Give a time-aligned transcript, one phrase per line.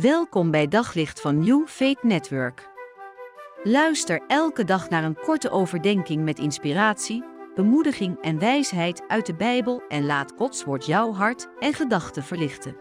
[0.00, 2.68] Welkom bij Daglicht van New Faith Network.
[3.62, 7.24] Luister elke dag naar een korte overdenking met inspiratie,
[7.54, 12.76] bemoediging en wijsheid uit de Bijbel en laat Gods woord jouw hart en gedachten verlichten.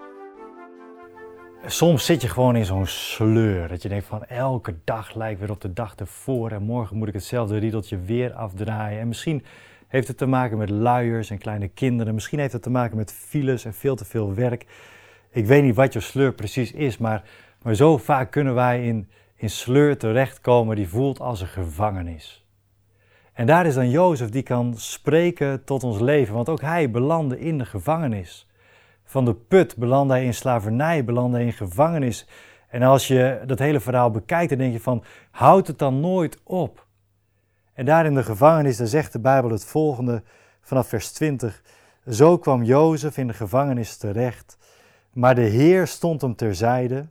[1.65, 3.68] Soms zit je gewoon in zo'n sleur.
[3.68, 6.52] Dat je denkt van elke dag lijkt weer op de dag ervoor.
[6.52, 9.00] En morgen moet ik hetzelfde riedeltje weer afdraaien.
[9.00, 9.43] En misschien
[9.88, 12.13] heeft het te maken met luiers en kleine kinderen.
[12.13, 14.66] Misschien heeft het te maken met files en veel te veel werk.
[15.36, 17.23] Ik weet niet wat je sleur precies is, maar,
[17.61, 22.46] maar zo vaak kunnen wij in, in sleur terechtkomen die voelt als een gevangenis.
[23.33, 27.39] En daar is dan Jozef die kan spreken tot ons leven, want ook hij belandde
[27.39, 28.47] in de gevangenis.
[29.04, 32.27] Van de put belandde hij in slavernij, belandde hij in gevangenis.
[32.67, 36.39] En als je dat hele verhaal bekijkt, dan denk je van, houdt het dan nooit
[36.44, 36.86] op?
[37.73, 40.23] En daar in de gevangenis, daar zegt de Bijbel het volgende
[40.61, 41.61] vanaf vers 20.
[42.09, 44.58] Zo kwam Jozef in de gevangenis terecht
[45.16, 47.08] maar de Heer stond hem terzijde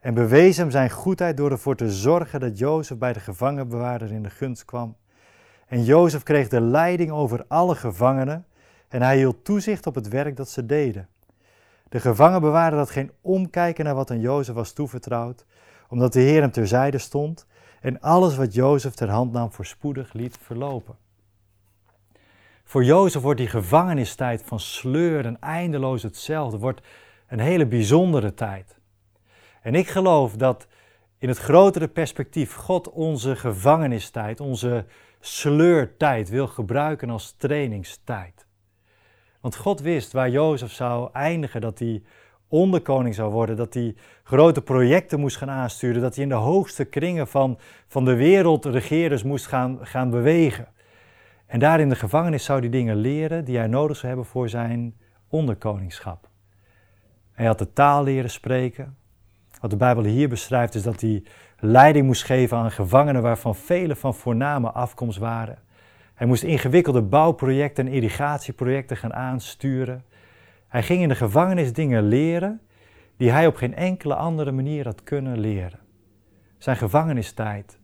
[0.00, 4.22] en bewees hem zijn goedheid door ervoor te zorgen dat Jozef bij de gevangenbewaarder in
[4.22, 4.96] de gunst kwam.
[5.66, 8.46] En Jozef kreeg de leiding over alle gevangenen
[8.88, 11.08] en hij hield toezicht op het werk dat ze deden.
[11.88, 15.44] De gevangenbewaarder had geen omkijken naar wat aan Jozef was toevertrouwd,
[15.88, 17.46] omdat de Heer hem terzijde stond
[17.80, 20.96] en alles wat Jozef ter hand nam voorspoedig liet verlopen.
[22.64, 26.80] Voor Jozef wordt die gevangenistijd van sleur en eindeloos hetzelfde, wordt
[27.28, 28.78] een hele bijzondere tijd.
[29.62, 30.66] En ik geloof dat
[31.18, 34.84] in het grotere perspectief God onze gevangenistijd, onze
[35.20, 38.46] sleurtijd wil gebruiken als trainingstijd.
[39.40, 42.02] Want God wist waar Jozef zou eindigen, dat hij
[42.48, 46.84] onderkoning zou worden, dat hij grote projecten moest gaan aansturen, dat hij in de hoogste
[46.84, 50.68] kringen van, van de wereld regeerders moest gaan, gaan bewegen.
[51.46, 54.48] En daar in de gevangenis zou hij dingen leren die hij nodig zou hebben voor
[54.48, 54.94] zijn
[55.28, 56.28] onderkoningschap.
[57.36, 58.96] Hij had de taal leren spreken.
[59.60, 61.22] Wat de Bijbel hier beschrijft is dat hij
[61.58, 65.58] leiding moest geven aan gevangenen waarvan velen van voorname afkomst waren.
[66.14, 70.04] Hij moest ingewikkelde bouwprojecten en irrigatieprojecten gaan aansturen.
[70.68, 72.60] Hij ging in de gevangenis dingen leren
[73.16, 75.78] die hij op geen enkele andere manier had kunnen leren.
[76.58, 77.78] Zijn gevangenistijd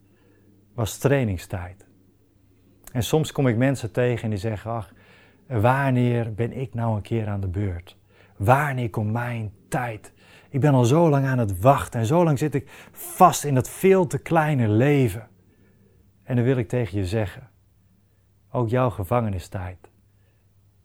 [0.74, 1.86] was trainingstijd.
[2.92, 4.92] En soms kom ik mensen tegen en die zeggen: Ach,
[5.46, 7.96] wanneer ben ik nou een keer aan de beurt?
[8.44, 10.12] Wanneer komt mijn tijd?
[10.50, 13.54] Ik ben al zo lang aan het wachten en zo lang zit ik vast in
[13.54, 15.28] dat veel te kleine leven.
[16.22, 17.48] En dan wil ik tegen je zeggen,
[18.50, 19.90] ook jouw gevangenistijd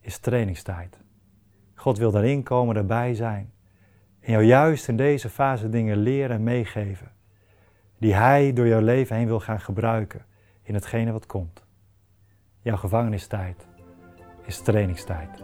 [0.02, 1.00] is trainingstijd.
[1.76, 3.52] God wil daarin komen, daarbij zijn.
[4.20, 7.12] En jou juist in deze fase dingen leren en meegeven.
[7.98, 10.26] Die Hij door jouw leven heen wil gaan gebruiken
[10.64, 11.64] in hetgene wat komt.
[12.60, 13.68] Jouw gevangenistijd
[14.46, 15.44] is trainingstijd.